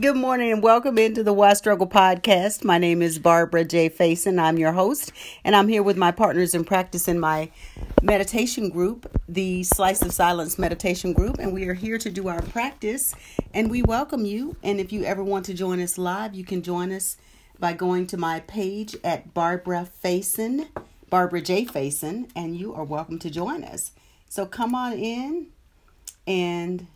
[0.00, 2.64] Good morning and welcome into the Why Struggle podcast.
[2.64, 3.88] My name is Barbara J.
[3.88, 4.38] Faison.
[4.38, 5.10] I'm your host,
[5.42, 7.50] and I'm here with my partners in practice in my
[8.02, 12.42] meditation group, the Slice of Silence Meditation Group, and we are here to do our
[12.42, 13.14] practice.
[13.54, 14.56] And we welcome you.
[14.62, 17.16] And if you ever want to join us live, you can join us
[17.58, 20.68] by going to my page at Barbara Faison,
[21.08, 21.64] Barbara J.
[21.64, 23.92] Faison, and you are welcome to join us.
[24.28, 25.46] So come on in,
[26.26, 26.86] and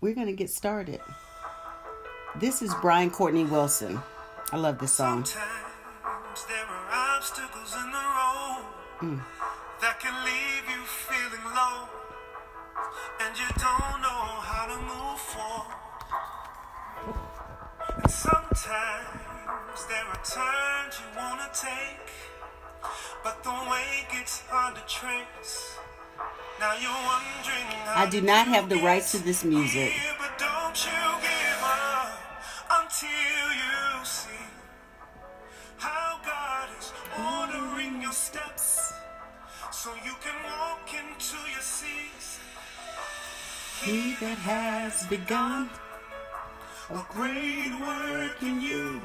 [0.00, 1.00] we're going to get started.
[2.36, 4.00] This is Brian Courtney Wilson.
[4.52, 5.24] I love this song.
[5.24, 8.64] Sometimes there are obstacles in the road
[9.00, 9.20] Mm.
[9.80, 11.88] that can leave you feeling low,
[13.20, 15.76] and you don't know how to move forward.
[18.02, 22.10] And sometimes there are turns you wanna take,
[23.22, 25.78] but the way gets hard to trace.
[26.60, 29.92] Now you're wondering how I do not have the rights to this music.
[39.84, 42.42] So you can walk into your season.
[43.82, 45.68] He that has begun
[46.88, 49.02] A great work in you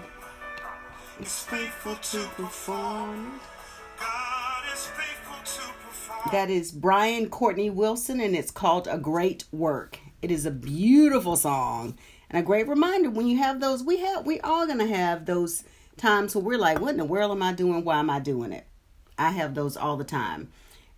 [1.19, 3.41] is faithful to perform.
[3.99, 6.30] God is faithful to perform.
[6.31, 9.99] That is Brian Courtney Wilson, and it's called A Great Work.
[10.21, 11.97] It is a beautiful song
[12.30, 13.83] and a great reminder when you have those.
[13.83, 15.66] We have, we all gonna have those
[15.97, 17.83] times where we're like, "What in the world am I doing?
[17.83, 18.66] Why am I doing it?"
[19.17, 20.49] I have those all the time,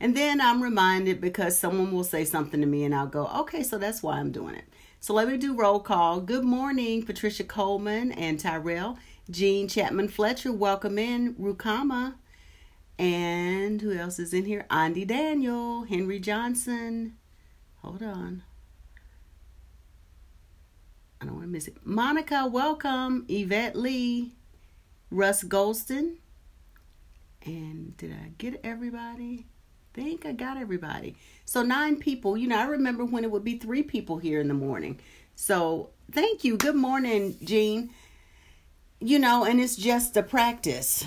[0.02, 3.62] and then I'm reminded because someone will say something to me, and I'll go, "Okay,
[3.62, 4.66] so that's why I'm doing it."
[5.00, 6.20] So let me do roll call.
[6.20, 8.98] Good morning, Patricia Coleman and Tyrell.
[9.30, 11.36] Jean Chapman Fletcher, welcome in.
[11.36, 12.16] Rukama.
[12.98, 14.66] And who else is in here?
[14.72, 17.18] Andy Daniel, Henry Johnson.
[17.78, 18.44] Hold on.
[21.20, 21.78] I don't want to miss it.
[21.86, 23.26] Monica, welcome.
[23.30, 24.34] Yvette Lee,
[25.12, 26.18] Russ Golston.
[27.46, 29.46] And did I get everybody?
[29.94, 31.16] Think I got everybody.
[31.45, 32.38] So nine people.
[32.38, 34.99] You know, I remember when it would be three people here in the morning.
[35.36, 36.58] So thank you.
[36.58, 37.92] Good morning, Jean.
[38.99, 41.04] You know, and it's just a practice.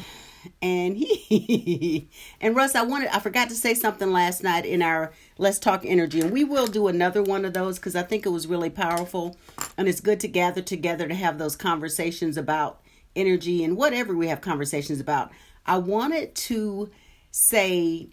[0.61, 2.11] And he
[2.41, 5.85] and Russ, I wanted I forgot to say something last night in our Let's Talk
[5.85, 8.71] Energy, and we will do another one of those because I think it was really
[8.71, 9.37] powerful,
[9.79, 12.83] and it's good to gather together to have those conversations about
[13.17, 15.31] energy and whatever we have conversations about.
[15.65, 16.91] I wanted to
[17.31, 18.11] say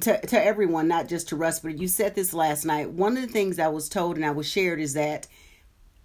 [0.00, 2.90] to to everyone, not just to Russ, but you said this last night.
[2.90, 5.26] One of the things I was told and I was shared is that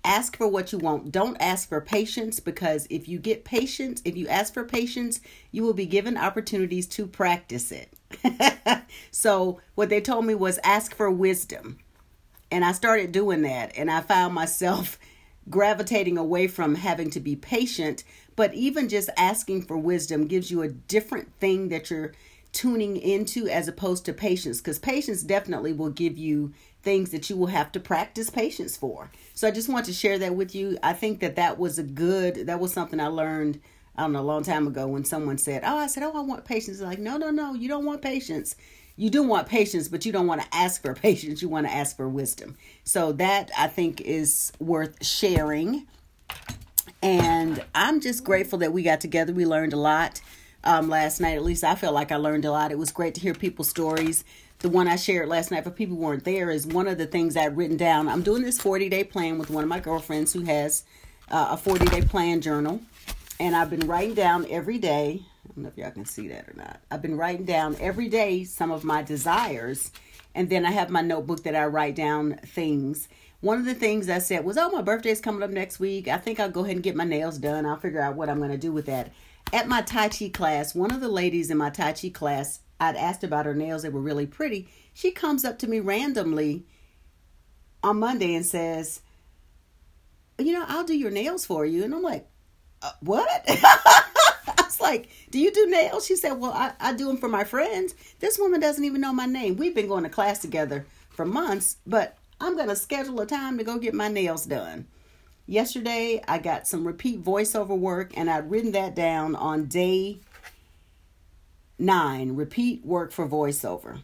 [0.05, 1.11] ask for what you want.
[1.11, 5.19] Don't ask for patience because if you get patience, if you ask for patience,
[5.51, 7.91] you will be given opportunities to practice it.
[9.11, 11.79] so, what they told me was ask for wisdom.
[12.51, 14.99] And I started doing that and I found myself
[15.49, 18.03] gravitating away from having to be patient,
[18.35, 22.13] but even just asking for wisdom gives you a different thing that you're
[22.55, 27.35] tuning into as opposed to patience because patience definitely will give you things that you
[27.35, 29.11] will have to practice patience for.
[29.33, 30.77] So I just want to share that with you.
[30.81, 33.59] I think that that was a good that was something I learned
[33.97, 36.21] I don't know a long time ago when someone said, "Oh, I said, "Oh, I
[36.21, 38.55] want patience." Like, "No, no, no, you don't want patience."
[38.97, 41.41] You do want patience, but you don't want to ask for patience.
[41.41, 42.55] You want to ask for wisdom.
[42.83, 45.87] So that I think is worth sharing.
[47.01, 49.33] And I'm just grateful that we got together.
[49.33, 50.21] We learned a lot
[50.65, 51.35] um, last night.
[51.35, 52.71] At least I felt like I learned a lot.
[52.71, 54.25] It was great to hear people's stories.
[54.59, 57.37] The one I shared last night for people weren't there is one of the things
[57.37, 58.07] I'd written down.
[58.07, 60.83] I'm doing this 40 day plan with one of my girlfriends who has
[61.29, 62.81] uh, a 40 day plan journal.
[63.39, 65.21] And I've been writing down every day.
[65.23, 66.79] I don't know if y'all can see that or not.
[66.89, 69.91] I've been writing down every day some of my desires.
[70.33, 73.07] And then I have my notebook that I write down things.
[73.41, 76.07] One of the things I said was, Oh, my birthday's coming up next week.
[76.07, 77.65] I think I'll go ahead and get my nails done.
[77.65, 79.11] I'll figure out what I'm going to do with that
[79.53, 82.95] at my Tai Chi class, one of the ladies in my Tai Chi class, I'd
[82.95, 83.83] asked about her nails.
[83.83, 84.67] They were really pretty.
[84.93, 86.65] She comes up to me randomly
[87.83, 89.01] on Monday and says,
[90.37, 91.83] You know, I'll do your nails for you.
[91.83, 92.27] And I'm like,
[92.81, 93.29] uh, What?
[93.47, 96.05] I was like, Do you do nails?
[96.05, 97.95] She said, Well, I, I do them for my friends.
[98.19, 99.55] This woman doesn't even know my name.
[99.55, 103.57] We've been going to class together for months, but I'm going to schedule a time
[103.57, 104.87] to go get my nails done.
[105.47, 110.19] Yesterday, I got some repeat voiceover work, and I'd written that down on day
[111.77, 114.01] nine repeat work for voiceover.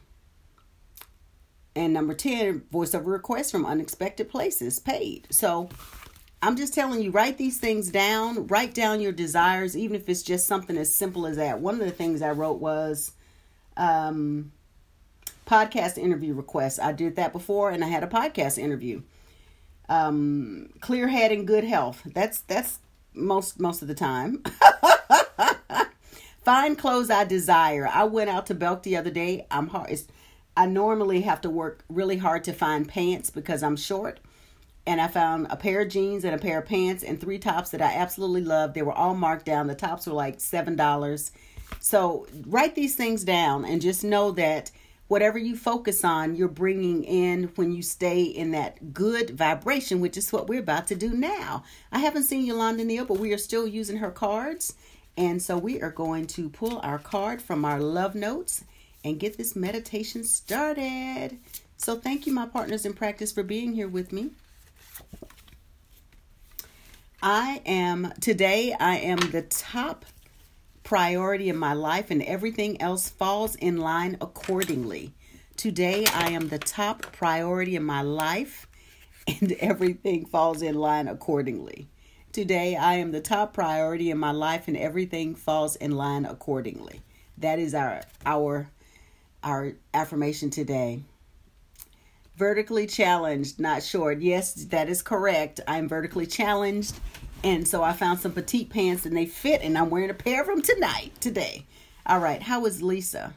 [1.76, 5.26] And number 10, voiceover requests from unexpected places paid.
[5.32, 5.70] So
[6.44, 10.22] I'm just telling you, write these things down, write down your desires, even if it's
[10.22, 11.60] just something as simple as that.
[11.60, 13.14] One of the things I wrote was
[13.78, 14.52] um,
[15.48, 16.78] podcast interview requests.
[16.78, 19.02] I did that before, and I had a podcast interview
[19.92, 22.02] um, clear head and good health.
[22.06, 22.80] That's that's
[23.14, 24.42] most most of the time.
[26.46, 27.88] Find clothes I desire.
[27.88, 29.46] I went out to Belk the other day.
[29.52, 30.02] I'm hard.
[30.56, 34.20] I normally have to work really hard to find pants because I'm short.
[34.88, 37.70] And I found a pair of jeans and a pair of pants and three tops
[37.70, 38.74] that I absolutely love.
[38.74, 39.68] They were all marked down.
[39.68, 41.32] The tops were like seven dollars.
[41.80, 44.72] So write these things down and just know that
[45.12, 50.16] whatever you focus on, you're bringing in when you stay in that good vibration, which
[50.16, 51.66] is what we're about to do now.
[51.92, 54.74] I haven't seen Yolanda Neal, but we are still using her cards.
[55.18, 58.63] And so we are going to pull our card from our love notes
[59.04, 61.38] and get this meditation started.
[61.75, 64.30] So thank you, my partners in practice, for being here with me.
[67.22, 70.06] I am, today, I am the top
[70.92, 75.14] priority in my life, and everything else falls in line accordingly.
[75.56, 78.68] Today, I am the top priority in my life,
[79.40, 81.88] and everything falls in line accordingly.
[82.34, 87.00] Today, I am the top priority in my life, and everything falls in line accordingly.
[87.38, 88.70] That is our our
[89.44, 91.04] our affirmation today.
[92.36, 94.20] Vertically challenged, not short.
[94.20, 95.62] Yes, that is correct.
[95.70, 96.96] I'm vertically challenged
[97.44, 100.42] and so I found some petite pants and they fit, and I'm wearing a pair
[100.42, 101.66] of them tonight, today.
[102.06, 103.34] All right, how is Lisa?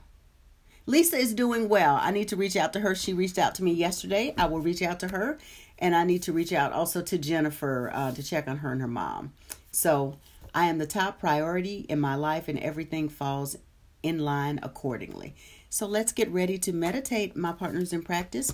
[0.86, 1.98] Lisa is doing well.
[2.00, 2.94] I need to reach out to her.
[2.94, 4.34] She reached out to me yesterday.
[4.36, 5.38] I will reach out to her.
[5.78, 8.80] And I need to reach out also to Jennifer uh, to check on her and
[8.80, 9.32] her mom.
[9.72, 10.18] So
[10.54, 13.56] I am the top priority in my life, and everything falls
[14.02, 15.34] in line accordingly.
[15.70, 18.52] So let's get ready to meditate, my partners in practice.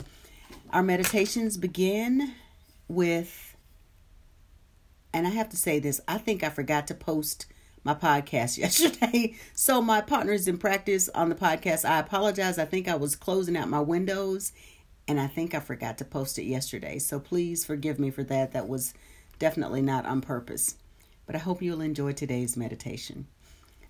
[0.72, 2.34] Our meditations begin
[2.88, 3.49] with
[5.12, 7.46] and I have to say this I think I forgot to post
[7.84, 9.34] my podcast yesterday.
[9.54, 12.58] So, my partners in practice on the podcast, I apologize.
[12.58, 14.52] I think I was closing out my windows
[15.08, 16.98] and I think I forgot to post it yesterday.
[16.98, 18.52] So, please forgive me for that.
[18.52, 18.94] That was
[19.38, 20.76] definitely not on purpose.
[21.26, 23.26] But I hope you'll enjoy today's meditation.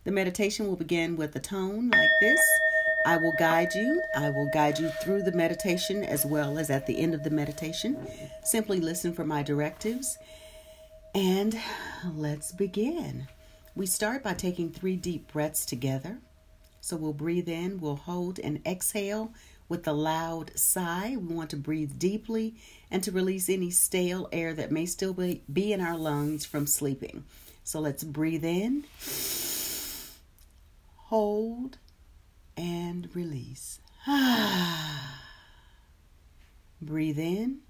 [0.04, 2.40] The meditation will begin with a tone like this.
[3.06, 4.02] I will guide you.
[4.14, 7.30] I will guide you through the meditation as well as at the end of the
[7.30, 8.06] meditation.
[8.44, 10.18] Simply listen for my directives
[11.14, 11.58] and
[12.14, 13.26] let's begin.
[13.74, 16.18] We start by taking three deep breaths together.
[16.80, 19.32] So we'll breathe in, we'll hold and exhale
[19.68, 21.16] with a loud sigh.
[21.16, 22.54] We want to breathe deeply
[22.90, 25.42] and to release any stale air that may still be,
[25.72, 27.24] in our lungs from sleeping.
[27.64, 28.84] So let's breathe in,
[30.96, 31.78] hold,
[32.56, 33.78] and release.
[36.82, 37.60] breathe in,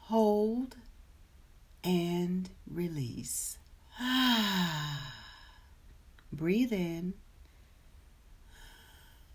[0.00, 0.76] hold,
[1.84, 3.58] and release.
[6.32, 7.14] Breathe in,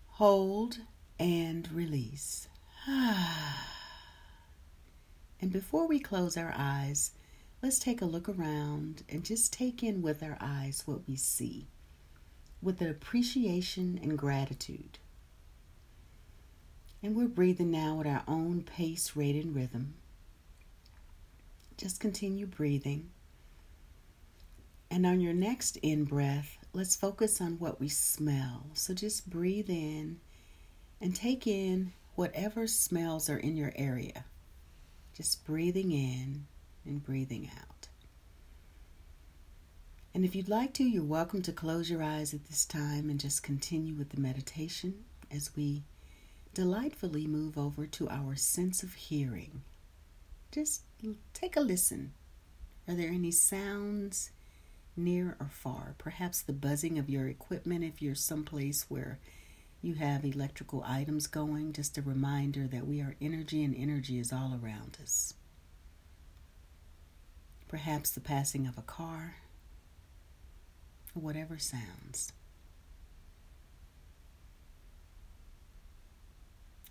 [0.06, 0.78] hold,
[1.18, 2.48] and release.
[2.88, 3.56] and
[5.52, 7.12] before we close our eyes,
[7.62, 11.68] let's take a look around and just take in with our eyes what we see
[12.60, 14.98] with an appreciation and gratitude.
[17.02, 19.94] And we're breathing now at our own pace, rate, and rhythm.
[21.78, 23.10] Just continue breathing.
[24.90, 28.66] And on your next in breath, let's focus on what we smell.
[28.74, 30.18] So just breathe in
[31.00, 34.24] and take in whatever smells are in your area.
[35.14, 36.46] Just breathing in
[36.84, 37.86] and breathing out.
[40.12, 43.20] And if you'd like to, you're welcome to close your eyes at this time and
[43.20, 45.84] just continue with the meditation as we
[46.54, 49.62] delightfully move over to our sense of hearing.
[50.50, 50.82] Just
[51.32, 52.12] take a listen.
[52.86, 54.30] Are there any sounds
[54.96, 55.94] near or far?
[55.98, 59.18] Perhaps the buzzing of your equipment if you're someplace where
[59.82, 61.72] you have electrical items going.
[61.72, 65.34] Just a reminder that we are energy and energy is all around us.
[67.68, 69.36] Perhaps the passing of a car,
[71.12, 72.32] whatever sounds.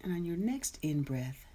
[0.02, 1.47] And on your next in breath,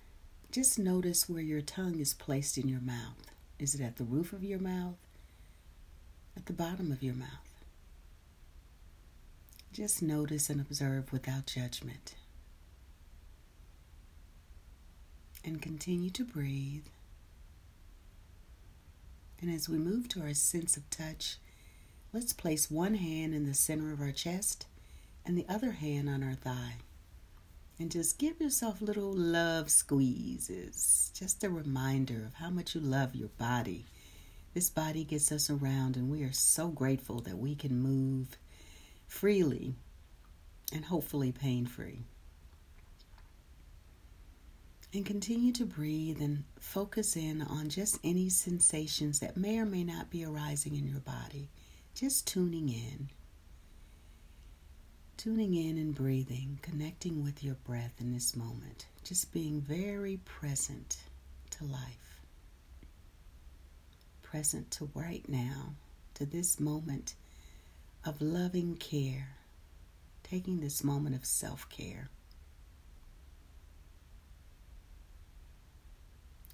[0.53, 3.33] just notice where your tongue is placed in your mouth.
[3.59, 4.99] Is it at the roof of your mouth?
[6.37, 7.65] At the bottom of your mouth?
[9.73, 12.17] Just notice and observe without judgment.
[15.43, 16.85] And continue to breathe.
[19.41, 21.39] And as we move to our sense of touch,
[22.13, 24.67] let's place one hand in the center of our chest
[25.25, 26.75] and the other hand on our thigh
[27.83, 31.11] and just give yourself little love squeezes.
[31.15, 33.87] Just a reminder of how much you love your body.
[34.55, 38.39] This body gets us around, and we are so grateful that we can move
[39.09, 39.75] freely
[40.73, 42.05] and hopefully pain free.
[44.95, 49.83] And continue to breathe and focus in on just any sensations that may or may
[49.83, 51.49] not be arising in your body.
[51.97, 53.09] Just tuning in.
[55.17, 58.87] Tuning in and breathing, connecting with your breath in this moment.
[59.05, 60.97] Just being very present
[61.51, 62.21] to life.
[64.23, 65.75] Present to right now,
[66.15, 67.15] to this moment
[68.05, 69.37] of loving care.
[70.25, 72.09] Taking this moment of self care.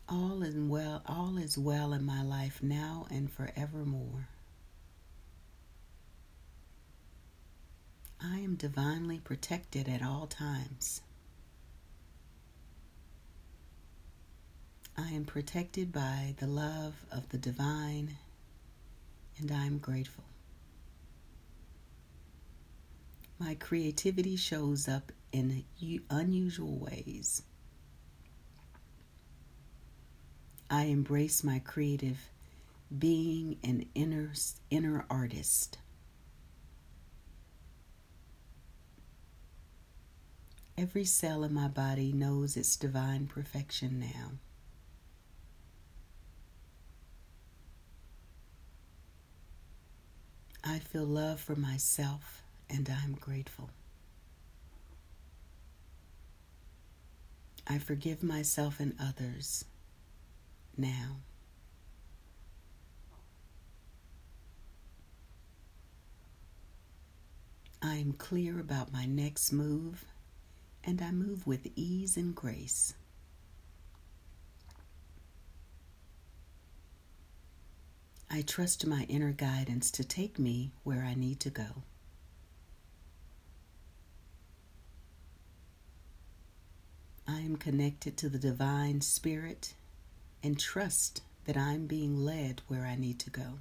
[0.08, 4.28] All is well, all is well in my life now and forevermore.
[8.22, 11.02] I am divinely protected at all times.
[14.96, 18.16] I am protected by the love of the divine,
[19.38, 20.24] and I am grateful.
[23.38, 25.64] My creativity shows up in
[26.10, 27.42] unusual ways.
[30.68, 32.18] I embrace my creative
[32.96, 34.32] being an inner,
[34.70, 35.78] inner artist.
[40.78, 44.30] Every cell in my body knows its divine perfection now.
[50.62, 53.70] I feel love for myself and I'm grateful.
[57.66, 59.64] I forgive myself and others
[60.76, 61.16] now.
[67.82, 70.04] I am clear about my next move
[70.84, 72.94] and I move with ease and grace.
[78.30, 81.82] I trust my inner guidance to take me where I need to go.
[87.26, 89.74] I am connected to the divine spirit
[90.42, 93.60] and trust that I'm being led where I need to go.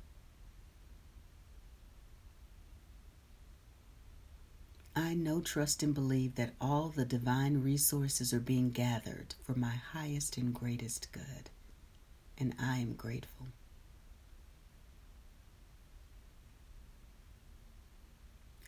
[4.98, 9.76] I know, trust, and believe that all the divine resources are being gathered for my
[9.76, 11.52] highest and greatest good,
[12.36, 13.46] and I am grateful.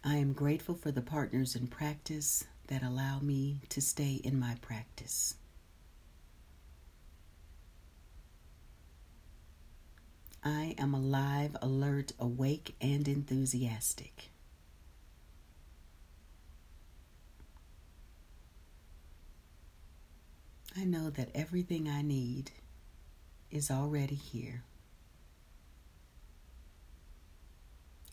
[0.03, 4.55] I am grateful for the partners in practice that allow me to stay in my
[4.61, 5.33] practice.
[10.43, 14.29] I am alive, alert, awake, and enthusiastic.
[20.79, 22.51] I know that everything I need
[23.51, 24.63] is already here.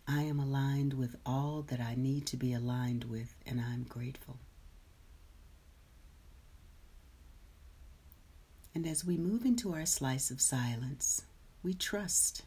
[0.09, 4.39] I am aligned with all that I need to be aligned with, and I'm grateful.
[8.75, 11.23] And as we move into our slice of silence,
[11.63, 12.43] we trust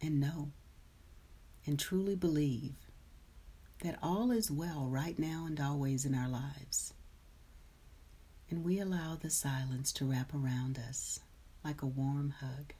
[0.00, 0.52] and know
[1.66, 2.76] and truly believe
[3.82, 6.94] that all is well right now and always in our lives.
[8.50, 11.20] And we allow the silence to wrap around us
[11.64, 12.72] like a warm hug.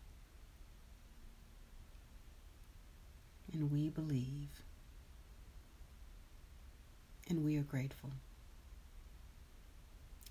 [3.53, 4.63] And we believe.
[7.29, 8.11] And we are grateful.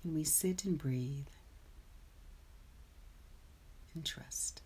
[0.02, 1.28] And we sit and breathe
[3.94, 4.62] and trust.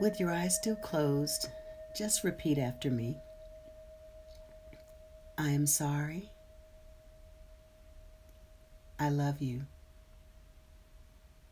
[0.00, 1.50] With your eyes still closed,
[1.94, 3.18] just repeat after me.
[5.36, 6.30] I am sorry.
[8.98, 9.66] I love you.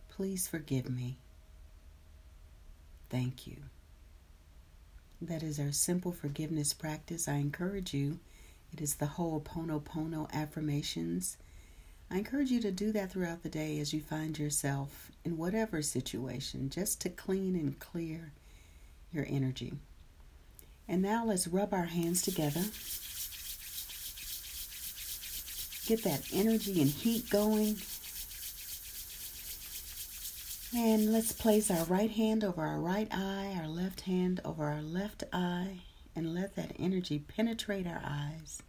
[0.08, 1.18] Please forgive me.
[3.10, 3.56] Thank you.
[5.20, 7.28] That is our simple forgiveness practice.
[7.28, 8.18] I encourage you.
[8.72, 11.36] It is the Ho'oponopono affirmations.
[12.10, 15.82] I encourage you to do that throughout the day as you find yourself in whatever
[15.82, 18.32] situation, just to clean and clear
[19.12, 19.74] your energy.
[20.86, 22.64] And now let's rub our hands together
[25.88, 27.78] Get that energy and heat going.
[30.76, 34.82] And let's place our right hand over our right eye, our left hand over our
[34.82, 35.78] left eye,
[36.14, 38.62] and let that energy penetrate our eyes.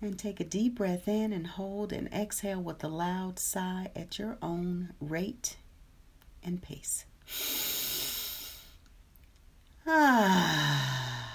[0.00, 4.18] And take a deep breath in and hold and exhale with a loud sigh at
[4.18, 5.54] your own rate
[6.44, 7.04] and pace.
[9.86, 10.90] Ah.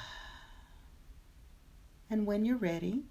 [2.11, 3.03] And when you're ready,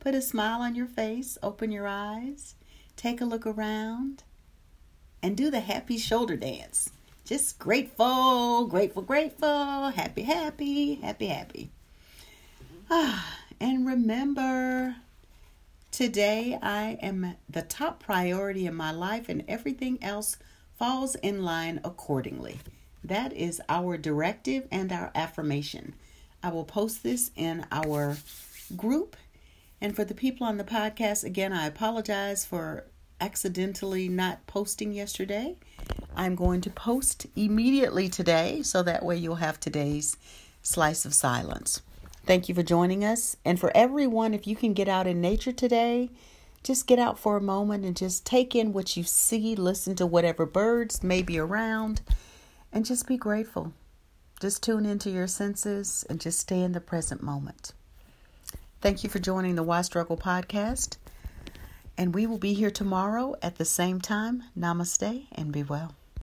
[0.00, 2.54] put a smile on your face, open your eyes,
[2.96, 4.22] take a look around,
[5.22, 6.88] and do the happy shoulder dance.
[7.26, 11.70] Just grateful, grateful, grateful, happy, happy, happy, happy.
[12.88, 14.96] Ah, and remember,
[15.90, 20.36] today I am the top priority in my life, and everything else
[20.78, 22.58] falls in line accordingly.
[23.02, 25.94] That is our directive and our affirmation.
[26.42, 28.16] I will post this in our
[28.76, 29.16] group.
[29.80, 32.84] And for the people on the podcast, again, I apologize for
[33.20, 35.56] accidentally not posting yesterday.
[36.14, 40.16] I'm going to post immediately today so that way you'll have today's
[40.62, 41.82] slice of silence.
[42.26, 43.36] Thank you for joining us.
[43.44, 46.10] And for everyone, if you can get out in nature today,
[46.66, 50.04] just get out for a moment and just take in what you see, listen to
[50.04, 52.00] whatever birds may be around,
[52.72, 53.72] and just be grateful.
[54.40, 57.72] Just tune into your senses and just stay in the present moment.
[58.80, 60.96] Thank you for joining the Why Struggle podcast.
[61.96, 64.42] And we will be here tomorrow at the same time.
[64.58, 65.94] Namaste and be well.